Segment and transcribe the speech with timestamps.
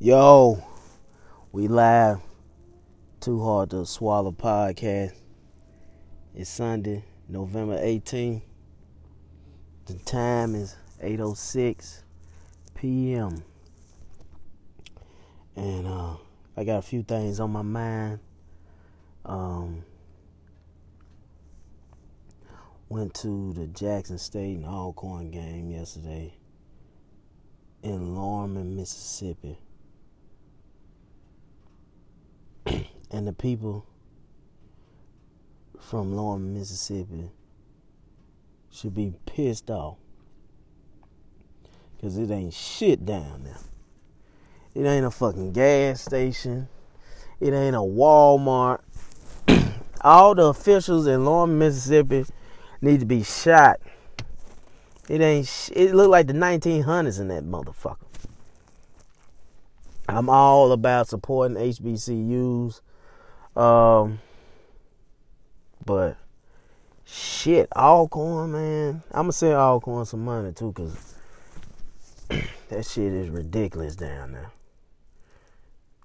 [0.00, 0.60] Yo,
[1.52, 2.18] we live.
[3.20, 5.12] Too hard to swallow podcast.
[6.34, 8.42] It's Sunday, November 18th.
[9.86, 12.02] The time is 8:06
[12.74, 13.44] p.m.
[15.54, 16.16] And uh,
[16.56, 18.18] I got a few things on my mind.
[19.24, 19.84] Um,
[22.88, 26.34] went to the Jackson State and Alcorn game yesterday
[27.84, 29.60] in Lorman, Mississippi.
[33.14, 33.86] And the people
[35.78, 37.30] from Lorman, Mississippi
[38.72, 39.98] should be pissed off
[41.94, 43.58] because it ain't shit down there.
[44.74, 46.66] It ain't a fucking gas station.
[47.38, 48.80] It ain't a Walmart.
[50.00, 52.26] All the officials in Lorman, Mississippi
[52.80, 53.78] need to be shot.
[55.08, 55.46] It ain't.
[55.46, 57.98] Sh- it look like the 1900s in that motherfucker.
[60.08, 62.80] I'm all about supporting HBCUs.
[63.56, 64.20] Um,
[65.84, 66.16] but
[67.04, 69.02] shit, Alcorn, man.
[69.10, 71.14] I'm gonna send Alcorn some money too, cause
[72.68, 74.50] that shit is ridiculous down there.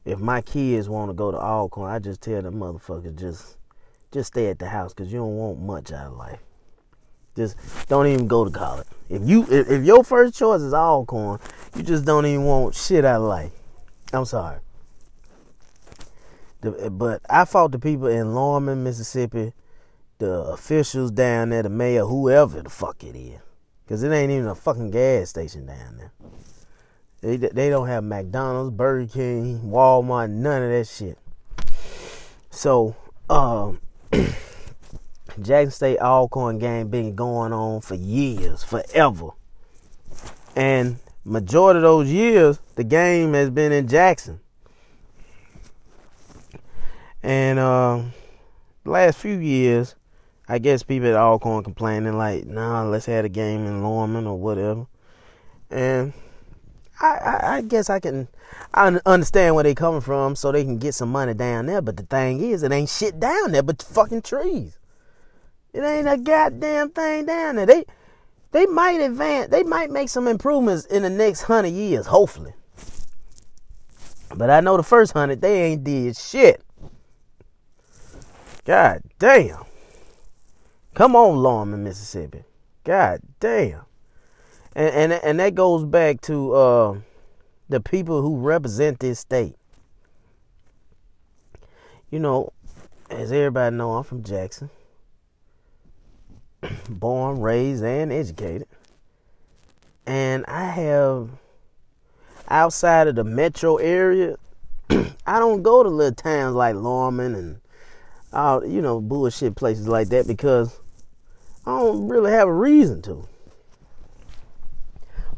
[0.06, 3.58] If my kids want to go to Alcorn, I just tell them motherfuckers just
[4.12, 6.40] just stay at the house, cause you don't want much out of life.
[7.36, 7.56] Just
[7.88, 8.88] don't even go to college.
[9.10, 11.40] If you if, if your first choice is Alcorn,
[11.76, 13.52] you just don't even want shit out of life.
[14.14, 14.60] I'm sorry.
[16.62, 19.54] The, but I fought the people in Lorman, Mississippi,
[20.18, 23.40] the officials down there, the mayor, whoever the fuck it is.
[23.84, 26.12] Because it ain't even a fucking gas station down there.
[27.22, 31.18] They, they don't have McDonald's, Burger King, Walmart, none of that shit.
[32.50, 32.96] So,
[33.30, 33.80] um,
[35.42, 39.30] Jackson State Alcorn game been going on for years, forever.
[40.56, 44.40] And majority of those years, the game has been in Jackson.
[47.22, 48.04] And uh,
[48.86, 49.96] last few years,
[50.48, 54.38] I guess people at Alcorn complaining like, nah, let's have a game in Lorman or
[54.38, 54.88] whatever.
[55.70, 56.14] And
[57.02, 58.28] I, I, I guess I can
[58.74, 61.82] I understand where they coming from so they can get some money down there.
[61.82, 64.78] But the thing is, it ain't shit down there but fucking trees.
[65.74, 67.66] It ain't a goddamn thing down there.
[67.66, 67.86] They
[68.52, 69.50] they might advance.
[69.50, 72.54] They might make some improvements in the next hundred years, hopefully.
[74.36, 76.64] But I know the first hundred they ain't did shit.
[78.70, 79.64] God damn.
[80.94, 82.44] Come on, Lorman, Mississippi.
[82.84, 83.82] God damn.
[84.76, 86.98] And and and that goes back to uh,
[87.68, 89.56] the people who represent this state.
[92.12, 92.54] You know,
[93.10, 94.70] as everybody know, I'm from Jackson.
[96.90, 98.68] Born, raised, and educated.
[100.06, 101.30] And I have
[102.48, 104.36] outside of the metro area,
[104.92, 107.62] I don't go to little towns like Lorman and
[108.34, 110.80] uh, you know, bullshit places like that because
[111.66, 113.28] I don't really have a reason to.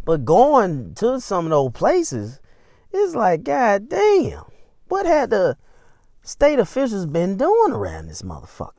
[0.04, 2.40] But going to some of those places,
[2.92, 4.44] it's like, God damn,
[4.88, 5.58] what had the
[6.24, 8.74] state officials been doing around this motherfucker?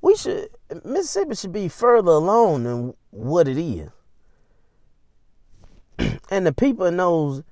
[0.00, 0.48] We should,
[0.84, 3.90] Mississippi should be further along than what it is.
[6.30, 7.42] and the people in those,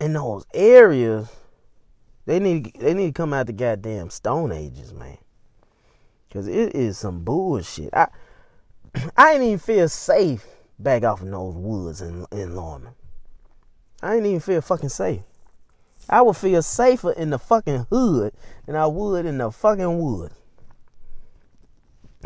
[0.00, 1.28] in those areas,
[2.26, 5.18] they need they need to come out the goddamn Stone Ages, man.
[6.32, 7.90] Cause it is some bullshit.
[7.92, 8.08] I
[9.16, 10.46] I ain't even feel safe
[10.78, 12.94] back off in those woods in in Lorman.
[14.02, 15.20] I ain't even feel fucking safe.
[16.08, 18.34] I would feel safer in the fucking hood
[18.66, 20.34] than I would in the fucking woods.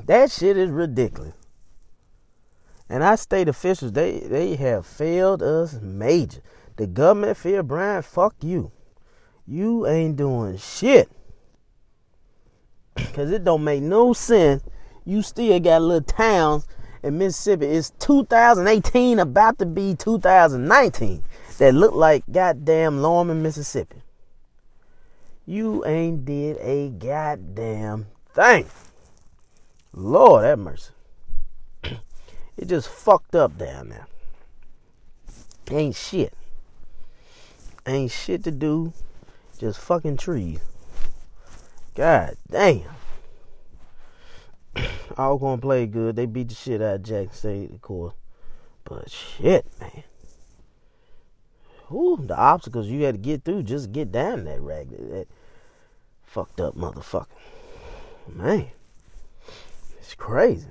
[0.06, 1.34] That shit is ridiculous.
[2.88, 6.40] And our state officials, they they have failed us major.
[6.76, 8.70] The government, Phil Bryant, fuck you
[9.48, 11.08] you ain't doing shit.
[13.14, 14.62] Cause it don't make no sense.
[15.06, 16.66] You still got little towns
[17.02, 17.66] in Mississippi.
[17.66, 21.22] It's 2018, about to be 2019,
[21.58, 24.02] that look like goddamn Lorman, Mississippi.
[25.46, 28.66] You ain't did a goddamn thing.
[29.94, 30.92] Lord have mercy.
[32.58, 34.08] It just fucked up down there.
[35.70, 36.34] Ain't shit.
[37.86, 38.92] Ain't shit to do
[39.58, 40.60] just fucking trees.
[41.94, 42.82] God damn.
[45.16, 46.16] All gonna play good.
[46.16, 48.14] They beat the shit out of Jackson State, of course.
[48.84, 50.04] But shit, man.
[51.90, 54.90] Ooh, the obstacles you had to get through just to get down that rag.
[54.90, 55.26] That
[56.22, 57.26] fucked up motherfucker.
[58.32, 58.68] Man.
[59.98, 60.68] It's crazy.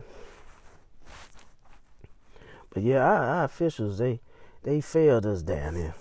[2.69, 4.22] But yeah, our, our officials, they
[4.63, 5.95] they failed us down here.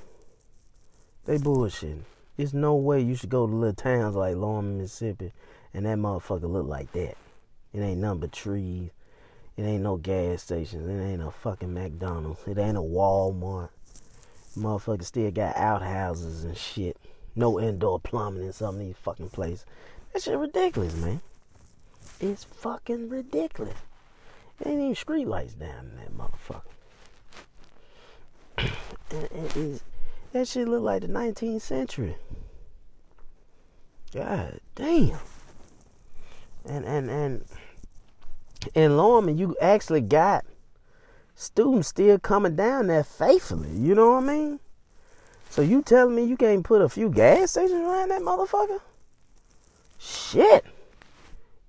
[1.25, 2.03] They bullshitting.
[2.37, 5.33] There's no way you should go to little towns like Lorman, Mississippi,
[5.73, 7.17] and that motherfucker look like that.
[7.73, 8.91] It ain't nothing but trees.
[9.57, 10.89] It ain't no gas stations.
[10.89, 12.41] It ain't no fucking McDonald's.
[12.47, 13.71] It ain't a Walmart.
[14.57, 16.99] Motherfuckers still got outhouses and shit.
[17.35, 19.65] No indoor plumbing in some of these fucking places.
[20.13, 21.21] That shit ridiculous, man.
[22.21, 23.77] It's fucking ridiculous.
[24.61, 26.63] It ain't even street lights down in that motherfucker.
[29.11, 29.83] it is
[30.37, 32.17] that shit look like the 19th century.
[34.15, 35.19] God damn.
[36.65, 37.45] And and and
[38.75, 40.45] in Lorman, you actually got
[41.35, 43.71] students still coming down there faithfully.
[43.71, 44.61] You know what I mean?
[45.51, 48.81] So you telling me you can't put a few gas stations around that motherfucker?
[49.99, 50.65] Shit.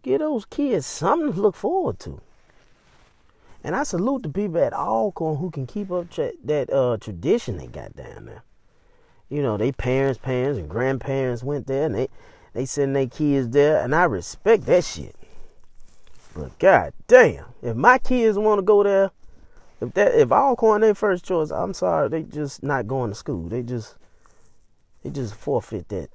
[0.04, 2.22] Give those kids something to look forward to.
[3.64, 7.58] And I salute the people at Alcorn who can keep up tra- that uh, tradition
[7.58, 8.44] they got down there.
[9.30, 12.08] You know, they parents, parents, and grandparents went there, and they
[12.54, 15.16] they send their kids there, and I respect that shit.
[16.34, 19.12] But god damn, if my kids want to go there,
[19.82, 23.50] if that if Alcorn their first choice, I'm sorry, they just not going to school.
[23.50, 23.96] They just
[25.04, 26.10] they just forfeit that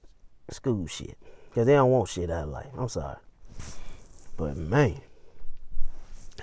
[0.50, 1.18] school shit
[1.48, 2.70] because they don't want shit out of life.
[2.78, 3.18] I'm sorry,
[4.36, 5.00] but man,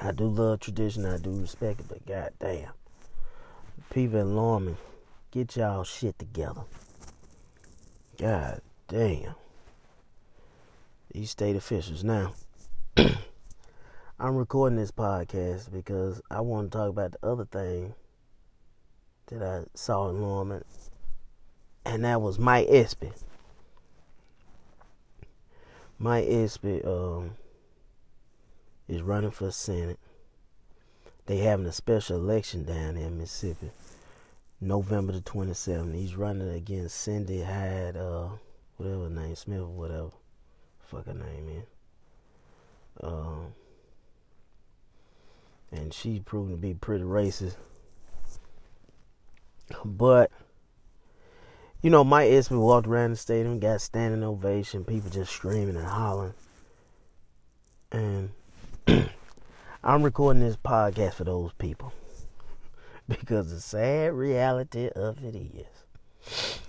[0.02, 1.06] I do love tradition.
[1.06, 2.72] I do respect it, but god damn,
[3.90, 4.78] people in Lorman,
[5.32, 6.62] get y'all shit together.
[8.18, 9.36] God damn.
[11.12, 12.34] These state officials now.
[14.20, 17.94] I'm recording this podcast because I want to talk about the other thing
[19.28, 20.64] that I saw in Lorman,
[21.86, 23.12] and that was Mike Espy.
[25.98, 27.32] Mike Espy um,
[28.88, 30.00] is running for Senate.
[31.28, 33.72] They having a special election down in Mississippi,
[34.62, 35.96] November the 27th.
[35.96, 38.30] He's running against Cindy Hyde, uh,
[38.78, 40.12] whatever name, Smith, whatever,
[40.80, 41.66] fuck her name is.
[43.02, 43.54] Um,
[45.72, 47.56] and she's proven to be pretty racist.
[49.86, 50.32] But
[51.82, 55.86] you know, Mike Espy walked around the stadium, got standing ovation, people just screaming and
[55.86, 56.34] hollering.
[57.92, 58.32] And
[59.84, 61.94] I'm recording this podcast for those people.
[63.10, 66.60] Because the sad reality of it is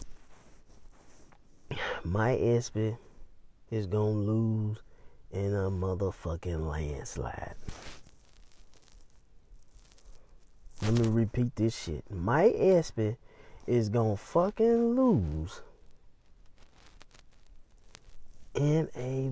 [2.02, 2.96] Mike Espy
[3.70, 4.78] is gonna lose
[5.31, 7.54] in a motherfucking landslide.
[10.81, 12.04] Let me repeat this shit.
[12.10, 13.19] Mike Espy
[13.66, 15.60] is gonna fucking lose
[18.54, 19.31] in a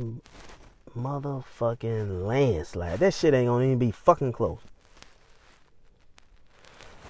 [0.97, 2.99] motherfucking landslide.
[3.01, 4.61] That shit ain't gonna even be fucking close.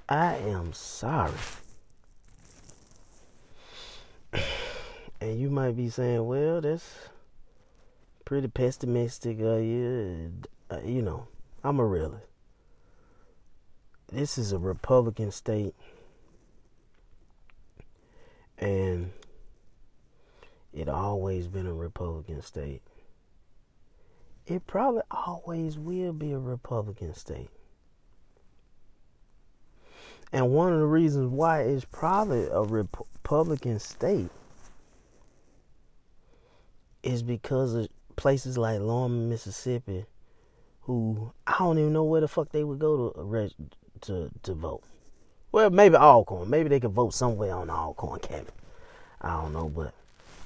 [0.08, 1.32] I am sorry.
[5.20, 7.08] And you might be saying, well, that's
[8.24, 9.40] pretty pessimistic.
[9.40, 9.58] Uh,
[10.70, 11.26] uh, you know,
[11.64, 12.28] I'm a realist
[14.12, 15.74] this is a Republican state,
[18.58, 19.10] and
[20.72, 22.80] it always been a Republican state.
[24.46, 27.50] It probably always will be a Republican state.
[30.32, 34.30] And one of the reasons why it's probably a Republican state
[37.02, 40.04] is because of places like Lorman, Mississippi,
[40.82, 43.50] who I don't even know where the fuck they would go to
[44.02, 44.82] to to vote.
[45.50, 46.50] Well, maybe Alcorn.
[46.50, 48.52] Maybe they could vote somewhere on the Alcorn cabinet.
[49.20, 49.94] I don't know, but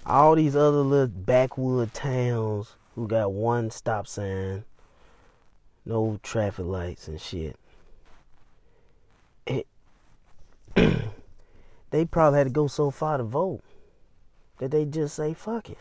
[0.07, 4.65] all these other little backwood towns who got one stop sign,
[5.85, 7.57] no traffic lights and shit.
[9.47, 9.67] It,
[11.91, 13.61] they probably had to go so far to vote
[14.59, 15.79] that they just say fuck it.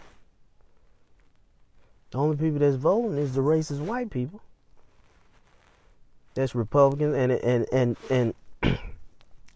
[2.12, 4.42] The only people that's voting is the racist white people
[6.34, 8.34] that's Republicans and and and and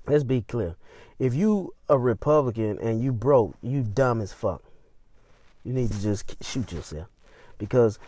[0.07, 0.75] let's be clear.
[1.19, 4.61] If you a Republican and you broke, you dumb as fuck.
[5.63, 7.07] You need to just shoot yourself
[7.57, 7.99] because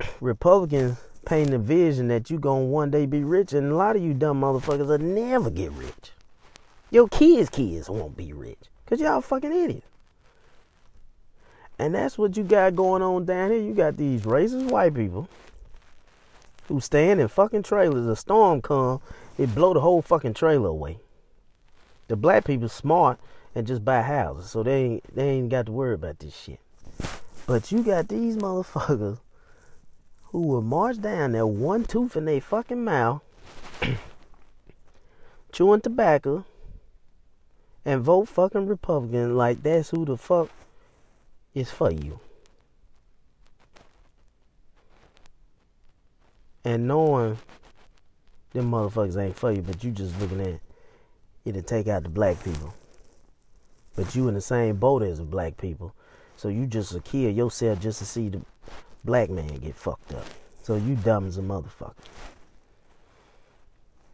[0.20, 4.02] Republicans paint the vision that you gonna one day be rich, and a lot of
[4.02, 6.12] you dumb motherfuckers will never get rich.
[6.90, 9.86] Your kids' kids won't be rich because y'all fucking idiots.
[11.78, 13.60] And that's what you got going on down here.
[13.60, 15.28] You got these racist white people
[16.66, 18.06] who stand in fucking trailers.
[18.06, 19.00] A storm come,
[19.36, 20.98] it blow the whole fucking trailer away.
[22.08, 23.20] The black people smart
[23.54, 26.60] and just buy houses, so they ain't they ain't got to worry about this shit.
[27.46, 29.18] But you got these motherfuckers
[30.24, 33.22] who will march down there one tooth in their fucking mouth,
[35.52, 36.44] chewing tobacco,
[37.84, 40.50] and vote fucking Republican like that's who the fuck
[41.54, 42.20] is for you.
[46.64, 47.38] And knowing
[48.52, 50.60] them motherfuckers ain't for you, but you just looking at
[51.44, 52.74] it to take out the black people.
[53.96, 55.94] But you in the same boat as the black people.
[56.36, 58.40] So you just a kill yourself just to see the
[59.04, 60.24] black man get fucked up.
[60.62, 61.94] So you dumb as a motherfucker.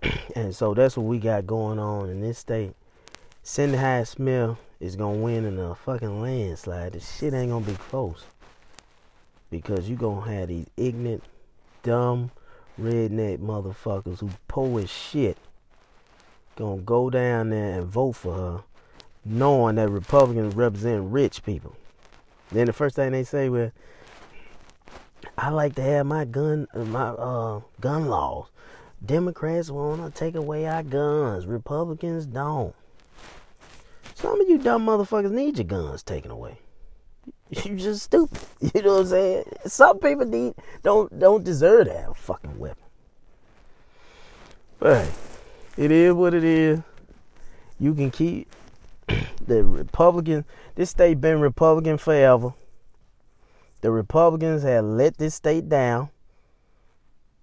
[0.36, 2.74] and so that's what we got going on in this state.
[3.46, 6.94] Cindy Hyde Smith is gonna win in a fucking landslide.
[6.94, 8.24] This shit ain't gonna be close.
[9.50, 11.22] Because you gonna have these ignorant,
[11.82, 12.30] dumb,
[12.80, 15.36] redneck motherfuckers who poor as shit
[16.56, 18.62] gonna go down there and vote for her,
[19.26, 21.76] knowing that Republicans represent rich people.
[22.50, 23.72] Then the first thing they say, well,
[25.36, 28.46] I like to have my gun, my uh, gun laws.
[29.04, 31.44] Democrats want to take away our guns.
[31.44, 32.74] Republicans don't.
[34.24, 36.56] Some of you dumb motherfuckers need your guns taken away.
[37.50, 38.38] You just stupid.
[38.74, 39.44] You know what I'm saying?
[39.66, 42.86] Some people need don't don't deserve to have a fucking weapon.
[44.78, 45.12] But hey,
[45.76, 46.80] it is what it is.
[47.78, 48.48] You can keep
[49.46, 50.46] the Republican.
[50.74, 52.54] This state been Republican forever.
[53.82, 56.08] The Republicans have let this state down.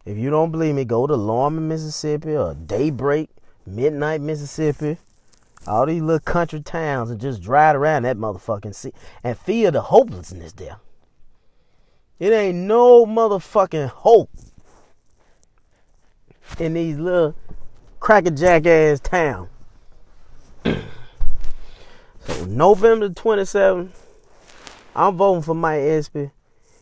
[0.03, 3.29] If you don't believe me, go to Lorman, Mississippi, or Daybreak,
[3.67, 4.97] Midnight, Mississippi,
[5.67, 9.81] all these little country towns, and just drive around that motherfucking city and feel the
[9.81, 10.77] hopelessness there.
[12.19, 14.29] It ain't no motherfucking hope
[16.59, 17.35] in these little
[17.99, 19.49] crackerjack ass towns.
[20.65, 23.89] so November 27th,
[24.95, 26.31] I'm voting for Mike Espy,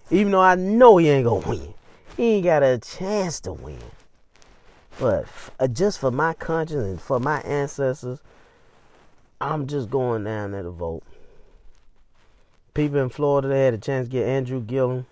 [0.09, 1.73] even though I know he ain't gonna win.
[2.17, 3.79] He ain't got a chance to win.
[4.99, 5.25] But
[5.59, 8.19] uh, just for my conscience and for my ancestors,
[9.41, 11.03] I'm just going down there to vote.
[12.73, 15.05] People in Florida, they had a chance to get Andrew Gillum.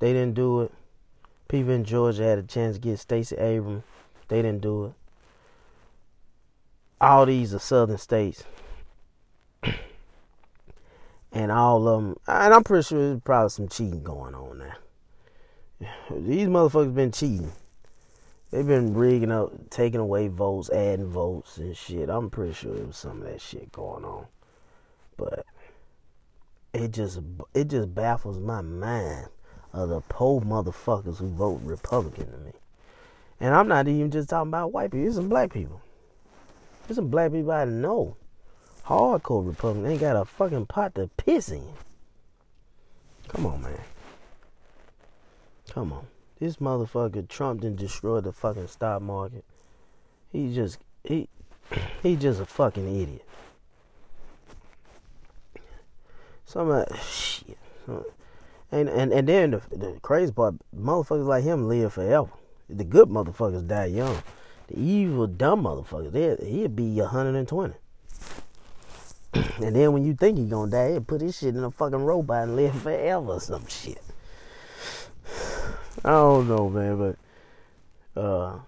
[0.00, 0.72] They didn't do it.
[1.48, 3.84] People in Georgia had a chance to get Stacey Abrams.
[4.28, 4.92] They didn't do it.
[7.00, 8.44] All these are southern states.
[11.32, 14.76] and all of them, and I'm pretty sure there's probably some cheating going on there.
[16.10, 17.52] These motherfuckers been cheating.
[18.50, 22.08] They've been rigging up, taking away votes, adding votes and shit.
[22.08, 24.26] I'm pretty sure there was some of that shit going on,
[25.16, 25.44] but
[26.72, 27.20] it just
[27.52, 29.28] it just baffles my mind
[29.72, 32.52] of the poor motherfuckers who vote Republican to me.
[33.40, 35.02] And I'm not even just talking about white people.
[35.02, 35.82] There's some black people.
[36.86, 38.16] There's some black people I know.
[38.86, 41.68] Hardcore Republican ain't got a fucking pot to piss in.
[43.28, 43.80] Come on, man.
[45.70, 46.06] Come on.
[46.38, 49.44] This motherfucker Trump didn't destroy the fucking stock market.
[50.30, 51.28] He just he
[52.02, 53.24] he just a fucking idiot.
[56.44, 57.58] Some uh, shit.
[58.70, 62.30] And and and then the, the crazy part, motherfuckers like him live forever.
[62.68, 64.22] The good motherfuckers die young.
[64.68, 67.74] The evil dumb motherfuckers, they he'll be 120.
[69.34, 72.04] and then when you think he's gonna die, he'll put his shit in a fucking
[72.04, 74.02] robot and live forever or some shit.
[76.04, 76.96] I don't know, man,
[78.14, 78.58] but uh,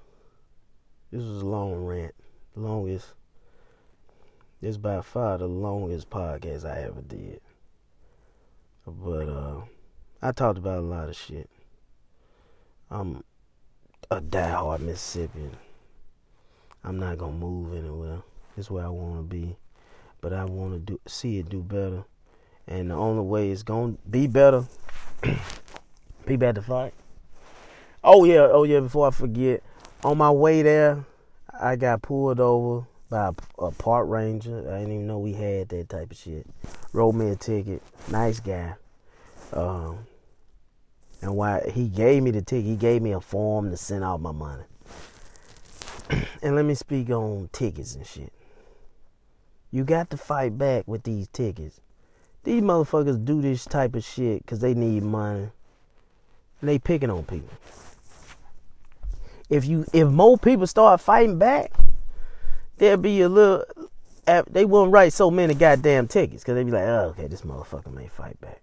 [1.12, 2.14] this was a long rant.
[2.54, 3.06] The longest.
[4.60, 7.40] This by far the longest podcast I ever did.
[8.84, 9.60] But uh,
[10.20, 11.48] I talked about a lot of shit.
[12.90, 13.22] I'm
[14.10, 15.56] a diehard Mississippian.
[16.82, 18.22] I'm not gonna move anywhere.
[18.56, 19.56] It's where I want to be,
[20.20, 22.04] but I want to do see it do better,
[22.66, 24.64] and the only way it's gonna be better,
[26.26, 26.92] be better fight
[28.02, 28.80] Oh yeah, oh yeah.
[28.80, 29.62] Before I forget,
[30.02, 31.04] on my way there,
[31.58, 34.60] I got pulled over by a, a park ranger.
[34.72, 36.46] I didn't even know we had that type of shit.
[36.94, 37.82] Wrote me a ticket.
[38.10, 38.74] Nice guy.
[39.52, 40.06] Um,
[41.20, 44.22] and why he gave me the ticket, he gave me a form to send out
[44.22, 44.64] my money.
[46.42, 48.32] and let me speak on tickets and shit.
[49.70, 51.80] You got to fight back with these tickets.
[52.44, 55.50] These motherfuckers do this type of shit because they need money.
[56.60, 57.50] And they picking on people
[59.50, 61.72] if you if more people start fighting back,
[62.78, 63.64] there'll be a little.
[64.48, 67.92] They won't write so many goddamn tickets because they'd be like, oh, okay, this motherfucker
[67.92, 68.62] may fight back.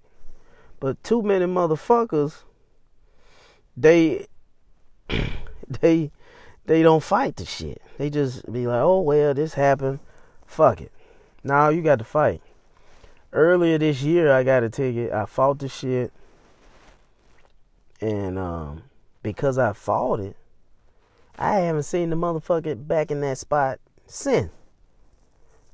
[0.79, 2.43] But too many motherfuckers,
[3.75, 4.27] they
[5.67, 6.11] they
[6.65, 7.81] they don't fight the shit.
[7.97, 9.99] They just be like, oh well, this happened.
[10.45, 10.91] Fuck it.
[11.43, 12.41] Now you got to fight.
[13.33, 15.11] Earlier this year, I got a ticket.
[15.11, 16.13] I fought the shit,
[17.99, 18.83] and um,
[19.21, 20.37] because I fought it,
[21.37, 24.51] I haven't seen the motherfucker back in that spot since.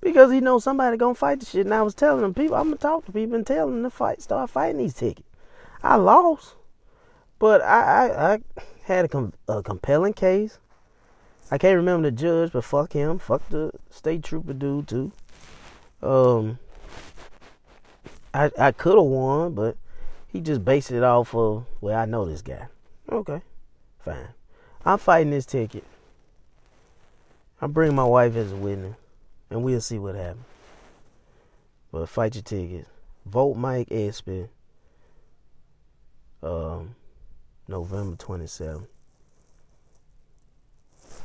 [0.02, 1.66] Because he knows somebody gonna fight the shit.
[1.66, 3.90] And I was telling him, people, I'm gonna talk to people and tell them to
[3.90, 5.28] fight, start fighting these tickets.
[5.82, 6.56] I lost,
[7.40, 8.40] but I I, I
[8.84, 10.60] had a, com- a compelling case.
[11.52, 13.20] I can't remember the judge, but fuck him.
[13.20, 15.12] Fuck the state trooper dude too.
[16.02, 16.60] Um,
[18.34, 19.78] I I could have won, but
[20.28, 22.68] he just based it off of well, I know this guy.
[23.10, 23.42] Okay,
[24.00, 24.30] fine.
[24.86, 25.86] I'm fighting this ticket.
[27.62, 28.98] I'm bringing my wife as a witness,
[29.50, 30.44] and we'll see what happens.
[31.92, 32.88] But fight your ticket.
[33.26, 34.50] Vote Mike Espy.
[36.42, 36.96] Um,
[37.68, 38.88] November 27th.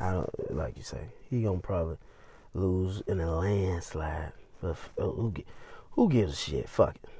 [0.00, 1.96] I don't like you say he gonna probably
[2.54, 4.32] lose in a landslide.
[4.60, 5.34] But uh, who
[5.92, 6.68] who gives a shit?
[6.68, 7.10] Fuck it.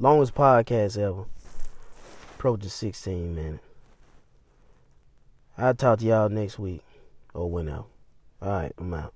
[0.00, 1.26] Longest podcast ever.
[2.34, 3.71] Approaching 16 minutes.
[5.56, 6.82] I'll talk to y'all next week
[7.34, 7.84] or whenever.
[8.40, 9.12] All right, I'm out.